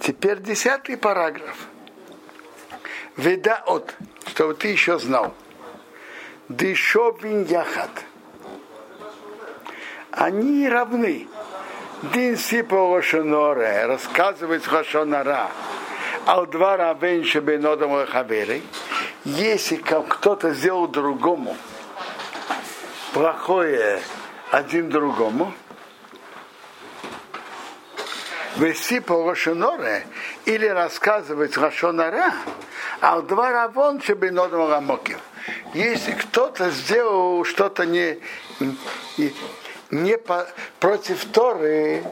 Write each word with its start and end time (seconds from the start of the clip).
Теперь 0.00 0.40
десятый 0.40 0.96
параграф. 0.96 1.68
Веда 3.16 3.62
от, 3.66 3.94
чтобы 4.26 4.54
ты 4.54 4.68
еще 4.68 4.98
знал. 4.98 5.34
Дышовин 6.48 7.44
яхат. 7.44 7.90
Они 10.10 10.68
равны. 10.68 11.28
Дин 12.14 12.36
сипа 12.36 12.74
Лошоноре 12.74 13.84
рассказывает 13.86 14.64
Хошонара. 14.64 15.50
Ал-два 16.26 16.78
равен 16.78 17.24
шебенодом 17.24 18.06
хаверей. 18.06 18.62
Если 19.24 19.76
кто-то 19.76 20.54
сделал 20.54 20.88
другому 20.88 21.56
плохое 23.12 24.00
один 24.50 24.88
другому, 24.88 25.52
вести 28.56 29.00
по 29.00 29.28
Рошоноре 29.28 30.06
или 30.44 30.66
рассказывать 30.66 31.56
Рошонара, 31.56 32.34
а 33.00 33.20
два 33.22 33.50
равон 33.50 34.00
шебенодом 34.00 34.70
рамоким. 34.70 35.18
Если 35.74 36.12
кто-то 36.12 36.70
сделал 36.70 37.44
что-то 37.44 37.86
не, 37.86 38.18
не, 38.60 39.34
не 39.90 40.18
по, 40.18 40.46
против 40.78 41.24
Торы 41.26 42.04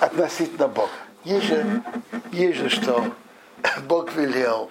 относительно 0.00 0.68
Бога. 0.68 0.90
Есть 1.24 1.46
же, 1.46 1.82
есть 2.32 2.58
же 2.58 2.68
что 2.68 3.04
Бог 3.86 4.12
велел 4.14 4.70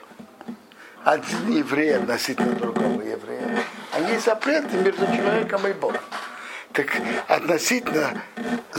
один 1.03 1.51
еврей 1.51 1.95
относительно 1.97 2.53
другого 2.53 3.01
еврея. 3.01 3.63
Есть 4.09 4.25
запреты 4.25 4.77
между 4.77 5.05
человеком 5.07 5.65
и 5.67 5.73
Богом. 5.73 6.01
Так 6.73 7.01
относительно 7.27 8.21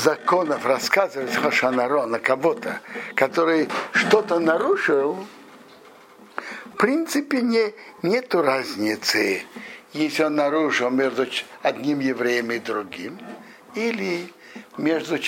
законов 0.01 0.65
рассказывать 0.67 1.35
Хошанаро 1.35 2.07
на 2.07 2.19
кого-то, 2.19 2.81
который 3.15 3.69
что-то 3.93 4.39
нарушил, 4.39 5.19
в 6.67 6.77
принципе 6.77 7.43
не, 7.43 7.75
нету 8.03 8.43
разницы, 8.43 9.43
если 9.93 10.25
он 10.25 10.37
нарушил 10.37 10.91
между 10.91 11.27
одним 11.63 12.01
евреем 12.01 12.51
и 12.51 12.59
другим, 12.59 13.19
или 13.75 14.33
между 14.79 15.19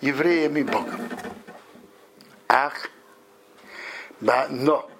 евреем 0.00 0.56
и 0.56 0.62
Богом. 0.62 1.00
Ах, 2.48 2.90
но 4.20 4.90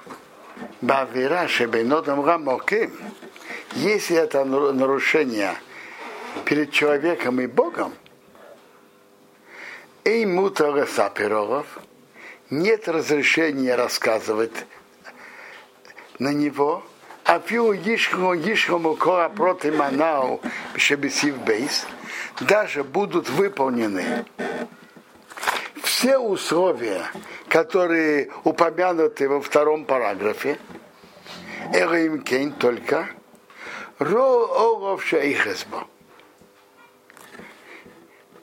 Бавира 0.81 1.49
Шебенотом 1.49 2.25
Рамоке, 2.25 2.91
если 3.75 4.17
это 4.17 4.45
нарушение 4.45 5.55
перед 6.45 6.73
человеком 6.73 7.41
и 7.41 7.47
Богом, 7.47 7.93
и 10.09 10.27
мутара 10.27 10.87
саперов, 10.87 11.67
нет 12.51 12.89
разрешения 12.89 13.75
рассказывать 13.75 14.67
на 16.19 16.33
него, 16.33 16.83
а 17.25 17.39
пью 17.39 17.73
ишхому 17.73 18.35
ишхому 18.35 18.97
кора 18.97 19.29
против 19.29 19.77
манау 19.77 20.41
шебесив 20.77 21.37
бейс, 21.39 21.87
даже 22.41 22.85
будут 22.85 23.29
выполнены. 23.29 24.25
Все 25.83 26.19
условия, 26.19 27.05
которые 27.49 28.31
упомянуты 28.45 29.29
во 29.29 29.41
втором 29.41 29.85
параграфе, 29.85 30.59
Эрим 31.73 32.23
Кейн 32.23 32.53
только 32.53 33.09
Ро 33.99 34.47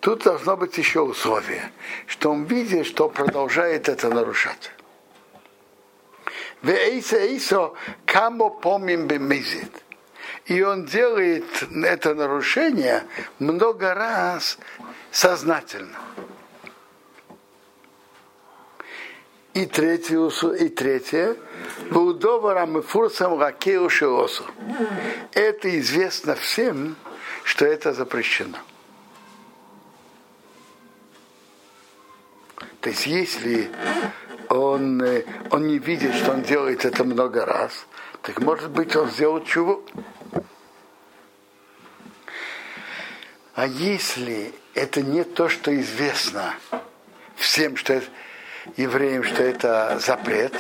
Тут 0.06 0.22
должно 0.22 0.56
быть 0.56 0.78
еще 0.78 1.00
условие, 1.00 1.72
что 2.06 2.30
он 2.30 2.44
видит, 2.44 2.86
что 2.86 3.10
продолжает 3.10 3.90
это 3.90 4.08
нарушать. 4.08 4.72
Камо 8.06 8.52
помим 8.52 9.08
бемизит. 9.08 9.72
И 10.46 10.62
он 10.62 10.86
делает 10.86 11.44
это 11.72 12.14
нарушение 12.14 13.04
много 13.40 13.96
раз 13.96 14.60
сознательно. 15.10 15.98
И 19.56 19.66
третье, 19.66 20.30
и 20.54 20.70
третье, 20.70 21.36
Будоварам 21.90 22.84
фурсам 22.84 23.40
ракеу 23.42 23.90
шиосу. 23.90 24.46
Это 25.34 25.80
известно 25.80 26.36
всем, 26.36 26.96
что 27.44 27.66
это 27.66 27.92
запрещено. 27.92 28.60
То 32.86 32.92
есть 32.92 33.08
если 33.08 33.72
он, 34.48 35.04
он 35.50 35.68
не 35.68 35.80
видит, 35.80 36.14
что 36.14 36.34
он 36.34 36.44
делает 36.44 36.86
это 36.86 37.04
много 37.04 37.44
раз, 37.44 37.88
так 38.22 38.40
может 38.42 38.70
быть 38.70 38.96
он 38.96 39.10
сделал 39.10 39.44
чего? 39.44 39.84
А 43.56 43.66
если 43.66 44.54
это 44.76 45.02
не 45.02 45.24
то, 45.24 45.50
что 45.50 45.76
известно 45.76 46.54
всем, 47.36 47.76
что 47.76 47.94
это, 47.94 48.06
евреям, 48.78 49.24
что 49.24 49.42
это 49.42 49.98
запрет, 49.98 50.54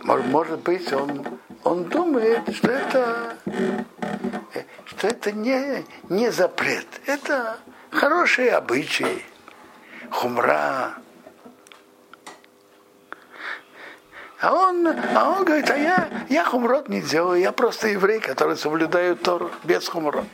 может, 0.00 0.26
может 0.28 0.60
быть, 0.60 0.90
он, 0.94 1.26
он 1.62 1.84
думает, 1.84 2.56
что 2.56 2.68
это, 2.70 3.36
что 4.86 5.08
это 5.08 5.30
не, 5.30 5.84
не 6.08 6.32
запрет, 6.32 6.86
это 7.04 7.58
хорошие 7.90 8.52
обычаи, 8.52 9.22
хумра. 10.10 11.03
А 14.40 14.52
он, 14.52 14.86
а 14.86 15.30
он 15.30 15.44
говорит, 15.44 15.70
а 15.70 15.76
я, 15.76 16.26
я 16.28 16.44
хумрот 16.44 16.88
не 16.88 17.00
делаю, 17.00 17.40
я 17.40 17.52
просто 17.52 17.88
еврей, 17.88 18.20
который 18.20 18.56
соблюдает 18.56 19.22
Тору 19.22 19.50
без 19.62 19.88
хумрот. 19.88 20.26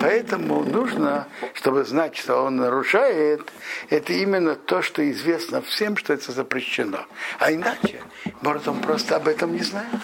Поэтому 0.00 0.64
нужно, 0.64 1.28
чтобы 1.54 1.84
знать, 1.84 2.16
что 2.16 2.42
он 2.42 2.56
нарушает, 2.56 3.52
это 3.90 4.14
именно 4.14 4.56
то, 4.56 4.80
что 4.80 5.08
известно 5.10 5.60
всем, 5.60 5.96
что 5.96 6.14
это 6.14 6.32
запрещено. 6.32 7.04
А 7.38 7.52
иначе, 7.52 8.02
может, 8.40 8.66
он 8.66 8.80
просто 8.80 9.16
об 9.16 9.28
этом 9.28 9.52
не 9.52 9.62
знает. 9.62 9.94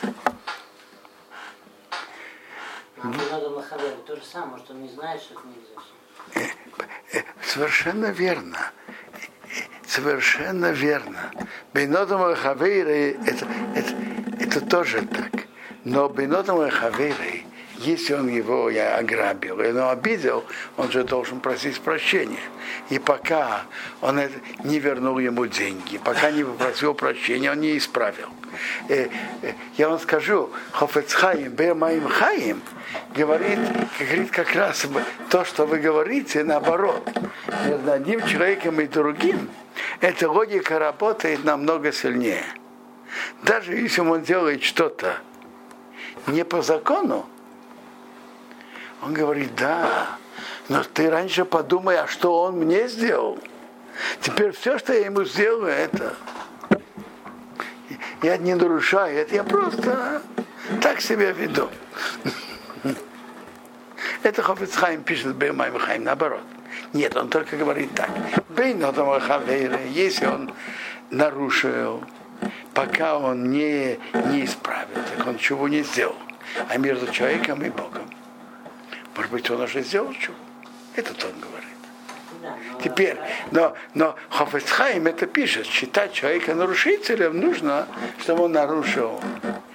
Совершенно 7.43 8.07
верно. 8.07 8.59
Совершенно 9.97 10.73
верно. 10.73 11.31
Бейнодом 11.73 12.35
Хавейры 12.35 13.17
это, 13.27 13.47
это, 13.75 13.95
это 14.39 14.61
тоже 14.61 15.01
так. 15.01 15.47
Но 15.85 16.11
Бейнодом 16.11 16.69
Хавейры 16.69 17.45
если 17.79 18.15
он 18.15 18.29
его 18.29 18.71
я 18.71 18.97
ограбил, 18.97 19.61
и 19.61 19.71
он 19.71 19.91
обидел, 19.91 20.45
он 20.77 20.91
же 20.91 21.05
должен 21.05 21.41
просить 21.41 21.81
прощения. 21.81 22.41
И 22.89 22.99
пока 22.99 23.63
он 24.01 24.21
не 24.65 24.79
вернул 24.79 25.19
ему 25.19 25.47
деньги, 25.47 25.99
пока 25.99 26.31
не 26.31 26.45
попросил 26.45 26.95
прощения, 26.95 27.53
он 27.53 27.61
не 27.61 27.77
исправил. 27.77 28.29
Э, 28.89 29.09
э, 29.43 29.53
я 29.77 29.89
вам 29.89 29.99
скажу, 29.99 30.51
Хофецхаим, 30.73 31.53
Бемаим 31.53 32.09
Хаим, 32.09 32.63
говорит, 33.15 33.59
говорит 33.99 34.31
как 34.31 34.55
раз 34.55 34.87
то, 35.29 35.45
что 35.45 35.67
вы 35.67 35.79
говорите, 35.79 36.45
наоборот. 36.45 37.07
Между 37.67 37.93
одним 37.93 38.27
человеком 38.27 38.81
и 38.81 38.87
другим, 38.87 39.51
эта 40.01 40.31
логика 40.31 40.79
работает 40.79 41.45
намного 41.45 41.93
сильнее. 41.93 42.45
Даже 43.43 43.75
если 43.75 44.01
он 44.01 44.23
делает 44.23 44.63
что-то 44.63 45.19
не 46.27 46.45
по 46.45 46.63
закону, 46.63 47.27
он 49.03 49.15
говорит, 49.15 49.55
да, 49.55 50.19
но 50.69 50.83
ты 50.83 51.09
раньше 51.11 51.45
подумай, 51.45 51.97
а 51.99 52.07
что 52.07 52.43
он 52.43 52.57
мне 52.57 52.89
сделал. 52.89 53.39
Теперь 54.21 54.53
все, 54.53 54.79
что 54.79 54.93
я 54.93 55.07
ему 55.07 55.25
сделаю, 55.25 55.73
это 55.73 56.15
я 58.23 58.37
не 58.37 58.55
нарушаю, 58.55 59.17
это 59.17 59.35
я 59.35 59.45
просто 59.45 60.23
так 60.83 61.01
себя 61.01 61.33
веду. 61.33 61.71
Это 64.23 64.43
Хофицхайм 64.43 65.05
пишет 65.05 65.37
Беймайм 65.37 65.79
Хайм, 65.79 66.03
наоборот. 66.03 66.43
Нет, 66.93 67.17
он 67.17 67.29
только 67.29 67.57
говорит 67.57 67.91
так. 67.95 68.11
Если 69.91 70.27
он 70.27 70.53
нарушил, 71.11 72.03
пока 72.75 73.19
он 73.19 73.51
не, 73.51 73.99
не 74.31 74.45
исправил, 74.45 75.03
так 75.17 75.27
он 75.27 75.39
чего 75.39 75.69
не 75.69 75.83
сделал. 75.83 76.17
А 76.69 76.77
между 76.79 77.11
человеком 77.13 77.63
и 77.63 77.71
Богом 77.71 78.07
может 79.17 79.33
быть, 79.33 79.51
он 79.51 79.63
уже 79.63 79.83
сделал 79.83 80.13
чего? 80.13 80.35
Этот 80.95 81.25
он 81.25 81.33
говорит. 81.41 81.67
Теперь, 82.83 83.17
но, 83.51 83.75
но 83.95 84.15
Хофецхайм 84.29 85.07
это 85.07 85.27
пишет, 85.27 85.67
считать 85.67 86.13
человека 86.13 86.55
нарушителем 86.55 87.41
нужно, 87.41 87.89
чтобы 88.21 88.45
он 88.45 88.53
нарушил 88.53 89.21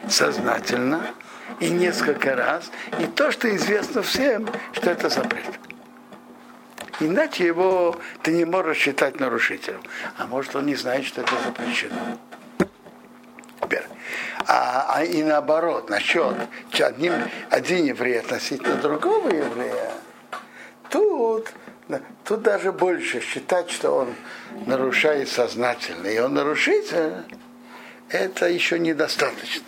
сознательно 0.07 1.01
и 1.59 1.69
несколько 1.69 2.35
раз, 2.35 2.71
и 2.99 3.05
то, 3.05 3.31
что 3.31 3.53
известно 3.55 4.03
всем, 4.03 4.47
что 4.73 4.91
это 4.91 5.09
запрет. 5.09 5.45
Иначе 7.01 7.45
его 7.45 7.99
ты 8.21 8.31
не 8.31 8.45
можешь 8.45 8.77
считать 8.77 9.19
нарушителем. 9.19 9.81
А 10.17 10.27
может 10.27 10.55
он 10.55 10.67
не 10.67 10.75
знает, 10.75 11.03
что 11.05 11.21
это 11.21 11.33
запрещено. 11.43 12.17
А, 14.47 14.85
а 14.95 15.03
и 15.03 15.23
наоборот, 15.23 15.89
насчет 15.89 16.35
одним, 16.79 17.13
один 17.49 17.85
еврей 17.85 18.19
относительно 18.19 18.75
другого 18.75 19.29
еврея, 19.29 19.91
тут, 20.89 21.51
тут 22.23 22.41
даже 22.41 22.71
больше 22.71 23.21
считать, 23.21 23.69
что 23.69 23.91
он 23.91 24.15
нарушает 24.65 25.29
сознательно, 25.29 26.07
и 26.07 26.19
он 26.19 26.33
нарушитель, 26.33 27.13
это 28.09 28.49
еще 28.49 28.77
недостаточно. 28.79 29.67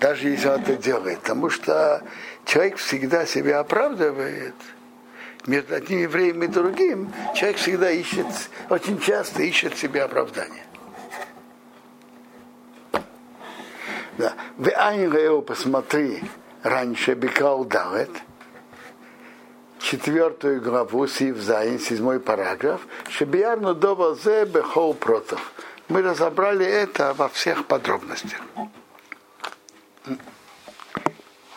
Даже 0.00 0.28
если 0.28 0.48
он 0.48 0.62
это 0.62 0.76
делает. 0.76 1.20
Потому 1.20 1.48
что 1.48 2.02
человек 2.44 2.78
всегда 2.78 3.24
себя 3.24 3.60
оправдывает 3.60 4.54
между 5.46 5.74
одним 5.74 6.00
евреем 6.00 6.42
и 6.42 6.46
другим, 6.46 7.12
человек 7.34 7.58
всегда 7.58 7.90
ищет, 7.90 8.26
очень 8.68 9.00
часто 9.00 9.42
ищет 9.42 9.76
себе 9.76 10.02
оправдание. 10.02 10.64
Да. 14.18 14.32
В 14.56 14.68
Айнгео 14.68 15.42
посмотри 15.42 16.22
раньше 16.62 17.14
Бекал 17.14 17.64
Далет, 17.64 18.10
четвертую 19.78 20.62
главу 20.62 21.06
Сив 21.06 21.36
Зайн, 21.36 21.78
седьмой 21.78 22.18
параграф, 22.18 22.80
Шебиярну 23.08 23.74
Довазе 23.74 24.46
Бехол 24.46 24.94
Протов. 24.94 25.52
Мы 25.88 26.02
разобрали 26.02 26.66
это 26.66 27.14
во 27.14 27.28
всех 27.28 27.66
подробностях. 27.66 28.40